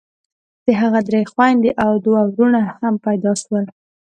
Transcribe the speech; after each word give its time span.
د 0.65 0.67
هغه 0.81 0.99
درې 1.07 1.21
خويندې 1.31 1.71
او 1.83 1.91
دوه 2.05 2.21
ورونه 2.31 2.59
هم 2.79 2.93
پيدا 3.05 3.31
سول. 3.43 3.65